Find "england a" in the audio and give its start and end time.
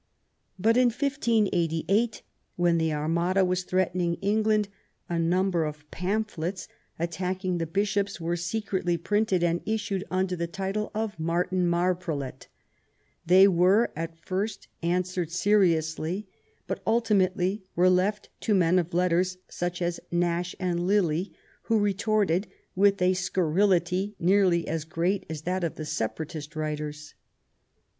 4.15-5.19